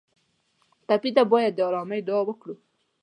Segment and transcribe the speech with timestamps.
[0.87, 2.55] ټپي ته باید د ارامۍ دعا وکړو.